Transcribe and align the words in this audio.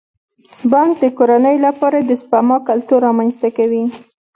بانک 0.71 0.93
د 1.03 1.05
کورنیو 1.17 1.63
لپاره 1.67 1.97
د 2.01 2.11
سپما 2.21 2.57
کلتور 2.69 2.99
رامنځته 3.07 3.49
کوي. 3.57 3.83